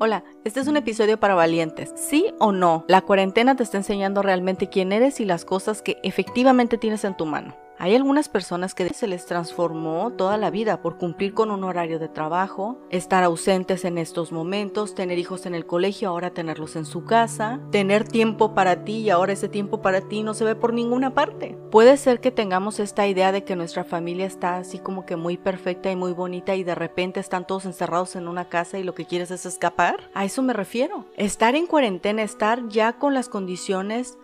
Hola, 0.00 0.22
este 0.44 0.60
es 0.60 0.68
un 0.68 0.76
episodio 0.76 1.18
para 1.18 1.34
valientes. 1.34 1.92
¿Sí 1.96 2.32
o 2.38 2.52
no? 2.52 2.84
La 2.86 3.00
cuarentena 3.00 3.56
te 3.56 3.64
está 3.64 3.78
enseñando 3.78 4.22
realmente 4.22 4.68
quién 4.68 4.92
eres 4.92 5.18
y 5.18 5.24
las 5.24 5.44
cosas 5.44 5.82
que 5.82 5.98
efectivamente 6.04 6.78
tienes 6.78 7.02
en 7.02 7.16
tu 7.16 7.26
mano. 7.26 7.56
Hay 7.80 7.94
algunas 7.94 8.28
personas 8.28 8.74
que 8.74 8.88
se 8.88 9.06
les 9.06 9.24
transformó 9.24 10.10
toda 10.10 10.36
la 10.36 10.50
vida 10.50 10.82
por 10.82 10.98
cumplir 10.98 11.32
con 11.32 11.52
un 11.52 11.62
horario 11.62 12.00
de 12.00 12.08
trabajo, 12.08 12.80
estar 12.90 13.22
ausentes 13.22 13.84
en 13.84 13.98
estos 13.98 14.32
momentos, 14.32 14.96
tener 14.96 15.16
hijos 15.16 15.46
en 15.46 15.54
el 15.54 15.64
colegio, 15.64 16.08
ahora 16.08 16.30
tenerlos 16.30 16.74
en 16.74 16.84
su 16.84 17.04
casa, 17.04 17.60
tener 17.70 18.02
tiempo 18.02 18.52
para 18.52 18.82
ti 18.82 18.98
y 18.98 19.10
ahora 19.10 19.32
ese 19.32 19.48
tiempo 19.48 19.80
para 19.80 20.00
ti 20.00 20.24
no 20.24 20.34
se 20.34 20.44
ve 20.44 20.56
por 20.56 20.72
ninguna 20.72 21.14
parte. 21.14 21.56
Puede 21.70 21.96
ser 21.98 22.20
que 22.20 22.32
tengamos 22.32 22.80
esta 22.80 23.06
idea 23.06 23.30
de 23.30 23.44
que 23.44 23.54
nuestra 23.54 23.84
familia 23.84 24.26
está 24.26 24.56
así 24.56 24.80
como 24.80 25.06
que 25.06 25.14
muy 25.14 25.36
perfecta 25.36 25.88
y 25.88 25.94
muy 25.94 26.12
bonita 26.12 26.56
y 26.56 26.64
de 26.64 26.74
repente 26.74 27.20
están 27.20 27.46
todos 27.46 27.64
encerrados 27.64 28.16
en 28.16 28.26
una 28.26 28.48
casa 28.48 28.80
y 28.80 28.82
lo 28.82 28.94
que 28.94 29.06
quieres 29.06 29.30
es 29.30 29.46
escapar. 29.46 30.10
A 30.14 30.24
eso 30.24 30.42
me 30.42 30.52
refiero. 30.52 31.04
Estar 31.16 31.54
en 31.54 31.66
cuarentena, 31.66 32.24
estar 32.24 32.66
ya 32.68 32.94
con 32.94 33.14
las 33.14 33.28
condiciones 33.28 34.18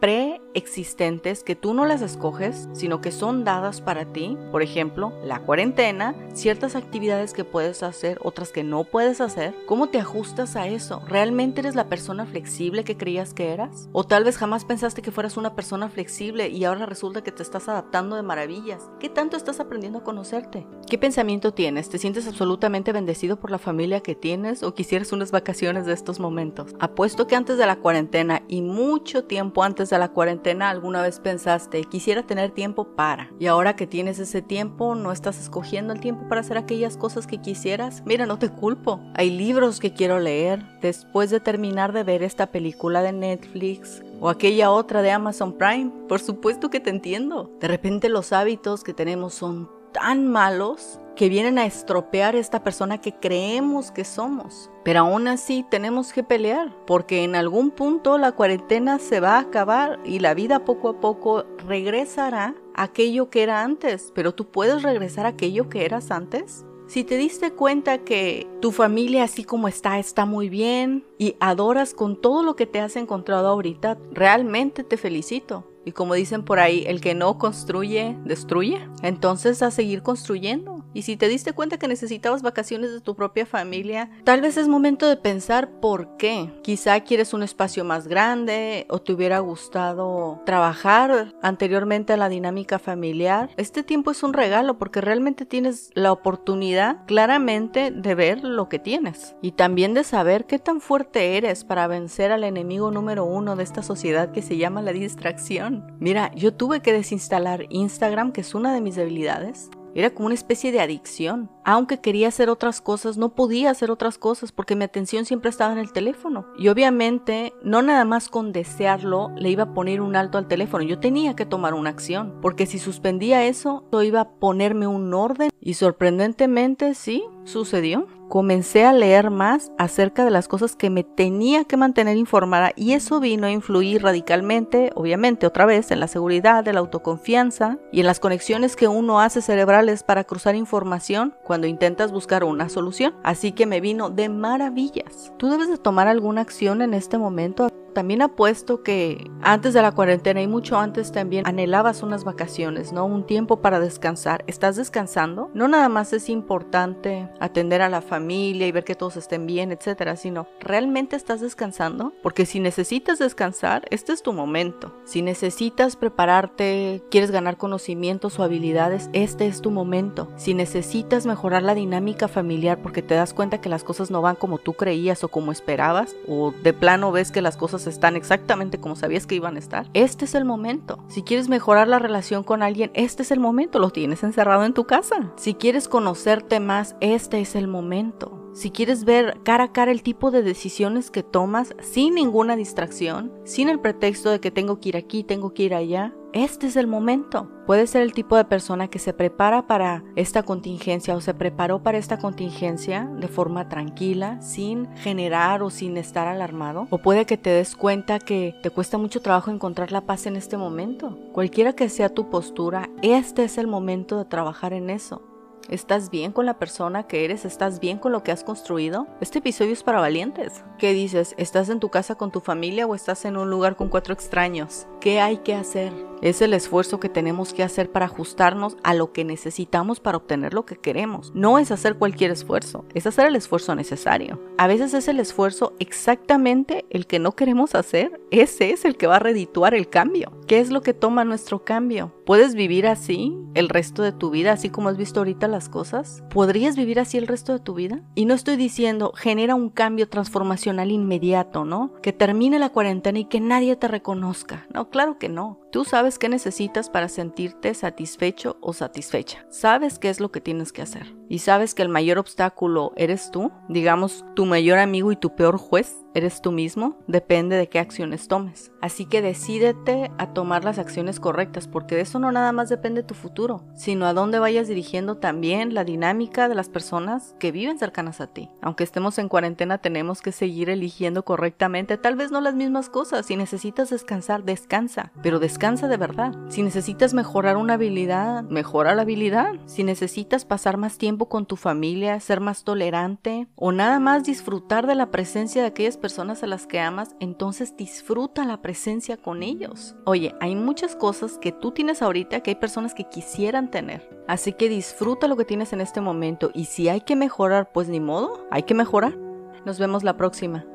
preexistentes 0.54 1.42
que 1.42 1.56
tú 1.56 1.74
no 1.74 1.84
las 1.84 2.00
escoges, 2.00 2.68
sino 2.74 3.00
que 3.00 3.10
son 3.10 3.42
dadas 3.42 3.80
para 3.80 4.04
ti, 4.12 4.38
por 4.52 4.62
ejemplo, 4.62 5.12
la 5.24 5.40
cuarentena, 5.40 6.14
ciertas 6.32 6.77
actividades 6.77 7.32
que 7.32 7.42
puedes 7.42 7.82
hacer, 7.82 8.20
otras 8.22 8.52
que 8.52 8.62
no 8.62 8.84
puedes 8.84 9.20
hacer, 9.20 9.52
¿cómo 9.66 9.88
te 9.88 9.98
ajustas 9.98 10.54
a 10.54 10.68
eso? 10.68 11.02
¿Realmente 11.08 11.60
eres 11.60 11.74
la 11.74 11.88
persona 11.88 12.24
flexible 12.24 12.84
que 12.84 12.96
creías 12.96 13.34
que 13.34 13.52
eras? 13.52 13.88
O 13.92 14.04
tal 14.04 14.22
vez 14.22 14.38
jamás 14.38 14.64
pensaste 14.64 15.02
que 15.02 15.10
fueras 15.10 15.36
una 15.36 15.56
persona 15.56 15.88
flexible 15.88 16.48
y 16.48 16.64
ahora 16.64 16.86
resulta 16.86 17.24
que 17.24 17.32
te 17.32 17.42
estás 17.42 17.68
adaptando 17.68 18.14
de 18.14 18.22
maravillas. 18.22 18.88
¿Qué 19.00 19.08
tanto 19.08 19.36
estás 19.36 19.58
aprendiendo 19.58 19.98
a 19.98 20.05
conocerte? 20.05 20.68
¿Qué 20.88 20.98
pensamiento 20.98 21.55
tienes? 21.55 21.88
¿Te 21.88 21.98
sientes 21.98 22.29
absolutamente 22.29 22.92
bendecido 22.92 23.37
por 23.37 23.51
la 23.51 23.59
familia 23.59 24.01
que 24.01 24.15
tienes 24.15 24.62
o 24.62 24.75
quisieras 24.75 25.12
unas 25.12 25.31
vacaciones 25.31 25.86
de 25.86 25.95
estos 25.95 26.20
momentos? 26.20 26.75
Apuesto 26.78 27.27
que 27.27 27.36
antes 27.36 27.56
de 27.56 27.67
la 27.67 27.77
cuarentena 27.77 28.42
y 28.48 28.61
mucho 28.61 29.25
tiempo 29.25 29.62
antes 29.62 29.89
de 29.91 29.98
la 29.98 30.11
cuarentena 30.11 30.69
alguna 30.69 31.00
vez 31.00 31.20
pensaste, 31.20 31.84
quisiera 31.84 32.25
tener 32.25 32.50
tiempo 32.50 32.95
para. 32.95 33.31
Y 33.41 33.47
ahora 33.47 33.77
que 33.77 33.86
tienes 33.86 34.19
ese 34.19 34.42
tiempo, 34.42 34.95
no 34.95 35.11
estás 35.11 35.41
escogiendo 35.41 35.95
el 35.95 36.00
tiempo 36.00 36.28
para 36.28 36.42
hacer 36.42 36.58
aquellas 36.58 36.98
cosas 36.98 37.27
que 37.27 37.41
quisieras. 37.41 38.03
Mira, 38.05 38.27
no 38.27 38.39
te 38.39 38.51
culpo. 38.51 39.01
Hay 39.14 39.30
libros 39.30 39.80
que 39.80 39.95
quiero 39.95 40.19
leer 40.19 40.62
después 40.83 41.30
de 41.30 41.41
terminar 41.41 41.92
de 41.92 42.05
ver 42.05 42.23
esta 42.23 42.48
película 42.48 43.03
de 43.03 43.12
Netflix 43.12 44.03
o 44.20 44.28
aquella 44.28 44.70
otra 44.70 45.01
de 45.01 45.12
Amazon 45.12 45.55
Prime. 45.55 45.91
Por 46.08 46.20
supuesto 46.20 46.69
que 46.69 46.80
te 46.80 46.91
entiendo. 46.91 47.51
De 47.61 47.69
repente 47.69 48.11
los 48.11 48.33
hábitos 48.33 48.84
que 48.84 48.92
tenemos 48.92 49.33
son 49.34 49.69
tan 49.95 50.28
malos 50.28 51.00
que 51.17 51.28
vienen 51.28 51.59
a 51.59 51.64
estropear 51.64 52.34
esta 52.34 52.62
persona 52.62 53.00
que 53.00 53.14
creemos 53.14 53.92
que 53.92 54.05
somos. 54.05 54.70
Pero 54.83 55.01
aún 55.01 55.28
así 55.28 55.64
tenemos 55.70 56.12
que 56.12 56.25
pelear, 56.25 56.75
porque 56.86 57.23
en 57.23 57.36
algún 57.36 57.70
punto 57.70 58.19
la 58.19 58.33
cuarentena 58.33 58.98
se 58.98 59.20
va 59.20 59.36
a 59.36 59.41
acabar 59.41 60.01
y 60.05 60.19
la 60.19 60.34
vida 60.34 60.64
poco 60.64 60.89
a 60.91 61.01
poco 61.01 61.45
regresará 61.67 62.55
a 62.75 62.83
aquello 62.83 63.31
que 63.31 63.45
era 63.45 63.62
antes. 63.62 64.12
Pero 64.14 64.34
tú 64.34 64.51
puedes 64.51 64.83
regresar 64.83 65.25
a 65.25 65.31
aquello 65.31 65.69
que 65.69 65.84
eras 65.84 66.11
antes. 66.11 66.67
Si 66.86 67.05
te 67.05 67.17
diste 67.17 67.53
cuenta 67.53 67.98
que 67.98 68.47
tu 68.61 68.70
familia 68.70 69.25
así 69.25 69.45
como 69.45 69.69
está 69.69 69.98
está 69.98 70.27
muy 70.27 70.51
bien 70.51 71.06
y 71.17 71.34
adoras 71.41 71.95
con 71.95 72.20
todo 72.20 72.42
lo 72.42 72.56
que 72.56 72.67
te 72.67 72.81
has 72.81 72.97
encontrado 72.97 73.48
ahorita, 73.48 73.97
realmente 74.12 74.84
te 74.84 74.98
felicito. 74.98 75.64
Y 75.84 75.92
como 75.92 76.14
dicen 76.14 76.42
por 76.42 76.58
ahí, 76.58 76.84
el 76.86 77.00
que 77.00 77.14
no 77.14 77.38
construye, 77.38 78.16
destruye. 78.24 78.80
Entonces 79.02 79.62
a 79.62 79.70
seguir 79.70 80.02
construyendo. 80.02 80.73
Y 80.95 81.03
si 81.03 81.17
te 81.17 81.28
diste 81.28 81.53
cuenta 81.53 81.77
que 81.77 81.89
necesitabas 81.89 82.42
vacaciones 82.42 82.92
de 82.92 83.00
tu 83.00 83.17
propia 83.17 83.45
familia, 83.45 84.11
tal 84.23 84.41
vez 84.41 84.56
es 84.56 84.69
momento 84.69 85.09
de 85.09 85.17
pensar 85.17 85.69
por 85.81 86.17
qué. 86.17 86.51
Quizá 86.62 87.01
quieres 87.01 87.34
un 87.34 87.42
espacio 87.42 87.84
más 87.84 88.06
grande 88.06 88.86
o 88.89 89.01
te 89.01 89.13
hubiera 89.13 89.41
gustado 89.41 90.41
trabajar 90.46 91.35
anteriormente 91.42 92.13
a 92.13 92.17
la 92.17 92.29
dinámica 92.29 92.79
familiar. 92.79 93.51
Este 93.57 93.83
tiempo 93.83 94.13
es 94.13 94.23
un 94.23 94.33
regalo 94.33 94.79
porque 94.79 95.01
realmente 95.01 95.45
tienes 95.45 95.91
la 95.95 96.13
oportunidad 96.13 97.05
claramente 97.07 97.91
de 97.91 98.14
ver 98.14 98.45
lo 98.45 98.68
que 98.68 98.79
tienes 98.79 99.35
y 99.42 99.52
también 99.52 99.95
de 99.95 100.05
saber 100.05 100.47
qué 100.47 100.61
tan 100.61 100.80
fuerte 100.80 101.36
eres 101.36 101.64
para 101.64 101.89
vencer 101.89 102.30
al 102.30 102.45
enemigo 102.45 102.92
número 102.92 103.24
uno 103.24 103.57
de 103.57 103.64
esta 103.64 103.83
sociedad 103.83 104.30
que 104.30 104.42
se 104.42 104.57
llama 104.57 104.80
la 104.80 104.92
distracción. 104.92 105.97
Mira, 105.98 106.33
yo 106.35 106.55
tuve 106.55 106.80
que 106.80 106.92
desinstalar 106.92 107.67
Instagram, 107.70 108.30
que 108.30 108.42
es 108.42 108.55
una 108.55 108.73
de 108.73 108.80
mis 108.80 108.95
debilidades, 108.95 109.70
era 109.94 110.10
como 110.10 110.27
una 110.27 110.34
especie 110.34 110.72
de 110.72 110.80
adicción. 110.80 111.50
Aunque 111.64 112.00
quería 112.00 112.28
hacer 112.28 112.50
otras 112.50 112.80
cosas, 112.80 113.16
no 113.16 113.34
podía 113.34 113.70
hacer 113.70 113.90
otras 113.90 114.18
cosas 114.18 114.52
porque 114.52 114.77
mi 114.77 114.84
atención 114.84 115.24
siempre 115.24 115.50
estaba 115.50 115.72
en 115.72 115.78
el 115.78 115.92
teléfono. 115.92 116.46
Y 116.58 116.68
obviamente, 116.68 117.52
no 117.62 117.82
nada 117.82 118.05
más 118.05 118.28
con 118.28 118.52
desearlo, 118.52 119.30
le 119.36 119.50
iba 119.50 119.64
a 119.64 119.74
poner 119.74 120.00
un 120.00 120.16
alto 120.16 120.38
al 120.38 120.48
teléfono. 120.48 120.84
Yo 120.84 120.98
tenía 120.98 121.36
que 121.36 121.46
tomar 121.46 121.74
una 121.74 121.90
acción. 121.90 122.38
Porque 122.42 122.66
si 122.66 122.78
suspendía 122.78 123.46
eso, 123.46 123.84
yo 123.92 124.02
iba 124.02 124.20
a 124.20 124.30
ponerme 124.30 124.86
un 124.86 125.14
orden. 125.14 125.50
Y 125.60 125.74
sorprendentemente, 125.74 126.94
sí, 126.94 127.24
sucedió 127.44 128.06
comencé 128.29 128.85
a 128.85 128.93
leer 128.93 129.31
más 129.31 129.73
acerca 129.79 130.25
de 130.25 130.31
las 130.31 130.49
cosas 130.49 130.76
que 130.76 130.90
me 130.90 131.05
tenía 131.05 131.64
que 131.64 131.76
mantener 131.76 132.17
informada 132.17 132.73
y 132.76 132.93
eso 132.93 133.20
vino 133.20 133.46
a 133.46 133.50
influir 133.50 134.02
radicalmente, 134.02 134.90
obviamente 134.94 135.46
otra 135.46 135.67
vez, 135.67 135.90
en 135.90 136.00
la 136.00 136.08
seguridad, 136.08 136.64
de 136.64 136.73
la 136.73 136.81
autoconfianza 136.81 137.79
y 137.93 138.00
en 138.00 138.06
las 138.06 138.20
conexiones 138.20 138.76
que 138.76 138.88
uno 138.88 139.20
hace 139.20 139.43
cerebrales 139.43 140.02
para 140.02 140.25
cruzar 140.25 140.55
información 140.55 141.35
cuando 141.44 141.67
intentas 141.67 142.12
buscar 142.12 142.44
una 142.44 142.69
solución. 142.69 143.14
Así 143.23 143.52
que 143.52 143.67
me 143.67 143.81
vino 143.81 144.11
de 144.11 144.29
maravillas. 144.29 145.32
Tú 145.37 145.49
debes 145.49 145.69
de 145.69 145.79
tomar 145.79 146.08
alguna 146.08 146.41
acción 146.41 146.82
en 146.82 146.94
este 146.94 147.19
momento 147.19 147.69
también 147.94 148.22
apuesto 148.22 148.82
que 148.82 149.31
antes 149.40 149.72
de 149.72 149.82
la 149.82 149.93
cuarentena 149.93 150.43
y 150.43 150.46
mucho 150.46 150.78
antes 150.78 151.12
también 151.12 151.46
anhelabas 151.46 152.02
unas 152.02 152.25
vacaciones, 152.25 152.93
¿no? 152.93 153.06
Un 153.06 153.25
tiempo 153.25 153.60
para 153.62 153.81
descansar. 153.81 154.44
¿Estás 154.46 154.76
descansando? 154.76 155.50
No 155.55 155.69
nada 155.69 155.88
más 155.88 156.12
es 156.12 156.28
importante 156.28 157.31
atender 157.40 157.81
a 157.81 157.88
la 157.88 158.02
familia 158.02 158.66
y 158.66 158.72
ver 158.72 158.84
que 158.84 158.94
todos 158.94 159.16
estén 159.16 159.46
bien, 159.46 159.72
etcétera, 159.72 160.16
sino 160.16 160.46
¿realmente 160.60 161.16
estás 161.16 161.40
descansando? 161.40 162.12
Porque 162.22 162.46
si 162.46 162.60
necesitas 162.60 163.19
descansar, 163.19 163.84
este 163.90 164.12
es 164.12 164.22
tu 164.22 164.32
momento. 164.32 164.93
Si 165.05 165.22
necesitas 165.22 165.96
prepararte, 165.96 167.02
quieres 167.11 167.31
ganar 167.31 167.56
conocimientos 167.56 168.38
o 168.38 168.43
habilidades, 168.43 169.08
este 169.12 169.46
es 169.46 169.61
tu 169.61 169.70
momento. 169.70 170.28
Si 170.37 170.55
necesitas 170.55 171.26
mejorar 171.26 171.62
la 171.62 171.75
dinámica 171.75 172.28
familiar 172.28 172.82
porque 172.82 173.02
te 173.02 173.14
das 173.14 173.34
cuenta 173.34 173.61
que 173.61 173.69
las 173.69 173.84
cosas 173.84 174.11
no 174.11 174.20
van 174.22 174.37
como 174.37 174.58
tú 174.58 174.72
creías 174.72 175.22
o 175.25 175.28
como 175.28 175.52
esperabas, 175.52 176.16
o 176.26 176.52
de 176.62 176.72
plano 176.72 177.12
ves 177.12 177.31
que 177.31 177.43
las 177.43 177.56
cosas 177.56 177.83
están 177.87 178.17
exactamente 178.17 178.78
como 178.78 178.96
sabías 178.96 179.26
que 179.26 179.34
iban 179.34 179.56
a 179.56 179.58
estar, 179.58 179.88
este 179.94 180.25
es 180.25 180.34
el 180.34 180.44
momento. 180.44 181.05
Si 181.08 181.22
quieres 181.22 181.49
mejorar 181.49 181.88
la 181.88 181.99
relación 181.99 182.44
con 182.44 182.62
alguien, 182.62 182.90
este 182.94 183.22
es 183.22 183.31
el 183.31 183.40
momento, 183.40 183.78
lo 183.78 183.90
tienes 183.90 184.22
encerrado 184.22 184.64
en 184.64 184.75
tu 184.75 184.84
casa. 184.84 185.32
Si 185.37 185.55
quieres 185.55 185.88
conocerte 185.88 186.61
más, 186.61 186.96
este 187.00 187.40
es 187.40 187.55
el 187.55 187.69
momento. 187.69 188.44
Si 188.55 188.70
quieres 188.70 189.05
ver 189.05 189.41
cara 189.43 189.65
a 189.65 189.73
cara 189.73 189.91
el 189.91 190.05
tipo 190.05 190.31
de 190.31 190.43
decisiones 190.43 191.11
que 191.11 191.25
tomas 191.25 191.75
sin 191.81 192.15
ninguna 192.15 192.55
distracción, 192.55 193.32
sin 193.43 193.69
el 193.69 193.81
pretexto 193.81 194.31
de 194.31 194.38
que 194.38 194.53
tengo 194.53 194.79
que 194.79 194.91
ir 194.91 194.97
aquí, 194.97 195.25
tengo 195.25 195.53
que 195.53 195.65
ir 195.65 195.75
allá, 195.75 196.15
este 196.32 196.69
es 196.69 196.76
el 196.76 196.87
momento. 196.87 197.50
Puede 197.67 197.88
ser 197.88 198.03
el 198.03 198.12
tipo 198.12 198.37
de 198.37 198.44
persona 198.44 198.87
que 198.87 199.00
se 199.00 199.12
prepara 199.12 199.67
para 199.67 200.05
esta 200.15 200.44
contingencia 200.44 201.17
o 201.17 201.20
se 201.20 201.35
preparó 201.35 201.82
para 201.82 201.99
esta 201.99 202.19
contingencia 202.19 203.11
de 203.19 203.26
forma 203.26 203.69
tranquila, 203.69 204.41
sin 204.41 204.87
generar 204.99 205.65
o 205.65 205.71
sin 205.71 205.97
estar 205.97 206.29
alarmado. 206.29 206.87
O 206.91 206.99
puede 206.99 207.26
que 207.26 207.37
te 207.37 207.50
des 207.50 207.75
cuenta 207.75 208.21
que 208.21 208.55
te 208.62 208.71
cuesta 208.71 208.99
mucho 208.99 209.21
trabajo 209.21 209.50
encontrar 209.50 209.91
la 209.91 210.03
paz 210.03 210.26
en 210.26 210.37
este 210.37 210.56
momento. 210.56 211.19
Cualquiera 211.32 211.73
que 211.73 211.88
sea 211.88 212.09
tu 212.09 212.31
postura, 212.31 212.88
este 213.03 213.43
es 213.43 213.59
el 213.59 213.67
momento 213.67 214.17
de 214.17 214.26
trabajar 214.26 214.73
en 214.73 214.91
eso. 214.91 215.23
¿Estás 215.70 216.11
bien 216.11 216.33
con 216.33 216.44
la 216.44 216.59
persona 216.59 217.05
que 217.05 217.25
eres? 217.25 217.47
¿Estás 217.47 217.81
bien 217.81 217.99
con 217.99 218.12
lo 218.12 218.23
que 218.23 218.33
has 218.33 218.44
construido? 218.44 219.06
Este 219.21 219.38
episodio 219.38 219.73
es 219.73 219.83
para 219.83 219.99
valientes. 219.99 220.62
¿Qué 220.79 220.93
dices? 220.93 221.35
¿Estás 221.38 221.71
en 221.71 221.81
tu 221.81 221.88
casa 221.88 222.17
con 222.17 222.31
tu 222.31 222.41
familia 222.41 222.87
o 222.87 222.94
estás 222.94 223.25
en 223.25 223.38
un 223.38 223.49
lugar 223.49 223.75
con 223.75 223.88
cuatro 223.88 224.12
extraños? 224.12 224.87
¿Qué 225.00 225.21
hay 225.21 225.38
que 225.38 225.55
hacer? 225.55 225.93
Es 226.25 226.41
el 226.41 226.55
esfuerzo 226.55 227.00
que 227.00 227.11
tenemos 227.11 227.53
que 227.53 227.62
hacer 227.62 227.93
para 227.93 228.06
ajustarnos 228.06 228.79
a 228.82 228.94
lo 228.94 229.12
que 229.12 229.26
necesitamos 229.26 230.00
para 230.00 230.17
obtener 230.17 230.55
lo 230.55 230.65
que 230.65 230.76
queremos. 230.76 231.31
No 231.35 231.59
es 231.59 231.71
hacer 231.71 231.97
cualquier 231.97 232.31
esfuerzo, 232.31 232.87
es 232.94 233.06
hacer 233.06 233.26
el 233.26 233.37
esfuerzo 233.37 233.75
necesario. 233.75 234.41
A 234.56 234.67
veces 234.67 234.94
es 234.94 235.06
el 235.09 235.21
esfuerzo 235.21 235.75
exactamente 235.81 236.87
el 236.88 237.06
que 237.06 237.19
no 237.19 237.32
queremos 237.32 237.75
hacer. 237.75 238.23
Ese 238.31 238.71
es 238.71 238.87
el 238.87 238.97
que 238.97 239.06
va 239.06 239.17
a 239.17 239.19
redituar 239.19 239.75
el 239.75 239.91
cambio. 239.91 240.32
¿Qué 240.47 240.61
es 240.61 240.71
lo 240.71 240.81
que 240.81 240.94
toma 240.94 241.25
nuestro 241.25 241.62
cambio? 241.62 242.15
¿Puedes 242.25 242.55
vivir 242.55 242.87
así 242.87 243.37
el 243.53 243.69
resto 243.69 244.03
de 244.03 244.12
tu 244.12 244.31
vida, 244.31 244.53
así 244.53 244.71
como 244.71 244.88
has 244.88 244.97
visto 244.97 245.21
ahorita 245.21 245.47
las 245.47 245.69
cosas? 245.69 246.25
¿Podrías 246.31 246.75
vivir 246.75 247.00
así 247.00 247.19
el 247.19 247.26
resto 247.26 247.53
de 247.53 247.61
tu 247.61 247.75
vida? 247.75 248.00
Y 248.15 248.25
no 248.25 248.32
estoy 248.32 248.56
diciendo 248.56 249.12
genera 249.15 249.55
un 249.55 249.69
cambio 249.69 250.09
transformacional 250.09 250.91
inmediato, 250.91 251.67
¿no? 251.67 251.93
Que 252.00 252.15
termine 252.15 252.59
la 252.59 252.71
cuarentena 252.71 253.19
y 253.19 253.26
que 253.26 253.41
nadie 253.41 253.76
te 253.76 253.88
reconozca. 253.88 254.67
No, 254.73 254.88
claro 254.88 255.19
que 255.19 255.29
no. 255.29 255.61
Tú 255.71 255.85
sabes 255.85 256.13
qué 256.19 256.28
necesitas 256.28 256.88
para 256.88 257.08
sentirte 257.08 257.75
satisfecho 257.75 258.56
o 258.61 258.72
satisfecha. 258.72 259.44
Sabes 259.50 259.99
qué 259.99 260.11
es 260.11 260.20
lo 260.20 260.31
que 260.31 260.40
tienes 260.40 260.72
que 260.72 260.82
hacer. 260.82 261.14
Y 261.29 261.38
sabes 261.41 261.75
que 261.75 261.82
el 261.82 261.88
mayor 261.88 262.19
obstáculo 262.19 262.93
eres 262.97 263.31
tú, 263.31 263.53
digamos 263.69 264.25
tu 264.35 264.47
mayor 264.47 264.79
amigo 264.79 265.12
y 265.12 265.17
tu 265.17 265.35
peor 265.35 265.59
juez, 265.59 265.97
eres 266.15 266.41
tú 266.41 266.53
mismo, 266.53 266.97
depende 267.09 267.56
de 267.56 267.69
qué 267.69 267.81
acciones 267.81 268.29
tomes. 268.29 268.73
Así 268.81 269.05
que 269.05 269.21
decídete 269.21 270.12
a 270.17 270.32
tomar 270.32 270.65
las 270.65 270.79
acciones 270.79 271.19
correctas, 271.19 271.67
porque 271.67 271.97
de 271.97 272.03
eso 272.03 272.19
no 272.19 272.31
nada 272.31 272.53
más 272.53 272.69
depende 272.69 273.03
tu 273.03 273.15
futuro, 273.15 273.65
sino 273.75 274.06
a 274.06 274.15
dónde 274.15 274.38
vayas 274.38 274.69
dirigiendo 274.69 275.17
también 275.17 275.75
la 275.75 275.85
dinámica 275.85 276.49
de 276.49 276.55
las 276.55 276.69
personas 276.69 277.35
que 277.41 277.50
viven 277.50 277.79
cercanas 277.79 278.21
a 278.21 278.29
ti. 278.29 278.49
Aunque 278.62 278.85
estemos 278.85 279.19
en 279.19 279.29
cuarentena, 279.29 279.79
tenemos 279.79 280.23
que 280.23 280.32
seguir 280.32 280.71
eligiendo 280.71 281.25
correctamente, 281.25 281.99
tal 281.99 282.15
vez 282.15 282.31
no 282.31 282.41
las 282.41 282.55
mismas 282.55 282.88
cosas. 282.88 283.26
Si 283.26 283.37
necesitas 283.37 283.91
descansar, 283.91 284.44
descansa, 284.44 285.12
pero 285.23 285.41
descansa 285.41 285.88
de 285.88 285.97
verdad. 285.97 286.35
Si 286.49 286.62
necesitas 286.62 287.12
mejorar 287.12 287.56
una 287.56 287.75
habilidad, 287.75 288.44
mejora 288.44 288.94
la 288.94 289.03
habilidad. 289.03 289.55
Si 289.67 289.82
necesitas 289.82 290.44
pasar 290.44 290.76
más 290.76 290.99
con 291.19 291.46
tu 291.46 291.56
familia, 291.56 292.20
ser 292.20 292.40
más 292.40 292.64
tolerante 292.64 293.46
o 293.56 293.72
nada 293.72 293.99
más 294.00 294.25
disfrutar 294.25 294.87
de 294.87 294.94
la 294.94 295.11
presencia 295.11 295.62
de 295.62 295.69
aquellas 295.69 295.96
personas 295.96 296.43
a 296.43 296.46
las 296.46 296.66
que 296.66 296.81
amas, 296.81 297.14
entonces 297.20 297.76
disfruta 297.76 298.44
la 298.44 298.61
presencia 298.61 299.16
con 299.16 299.43
ellos. 299.43 299.94
Oye, 300.05 300.34
hay 300.40 300.56
muchas 300.56 300.96
cosas 300.96 301.38
que 301.38 301.52
tú 301.52 301.70
tienes 301.70 302.02
ahorita 302.02 302.40
que 302.40 302.50
hay 302.50 302.56
personas 302.56 302.94
que 302.94 303.05
quisieran 303.05 303.70
tener. 303.70 304.08
Así 304.26 304.52
que 304.52 304.69
disfruta 304.69 305.28
lo 305.28 305.37
que 305.37 305.44
tienes 305.44 305.72
en 305.72 305.81
este 305.81 306.00
momento 306.00 306.50
y 306.55 306.66
si 306.66 306.88
hay 306.88 307.00
que 307.00 307.16
mejorar, 307.16 307.70
pues 307.72 307.88
ni 307.88 308.00
modo, 308.00 308.46
hay 308.50 308.64
que 308.64 308.75
mejorar. 308.75 309.16
Nos 309.64 309.78
vemos 309.78 310.02
la 310.02 310.16
próxima. 310.16 310.66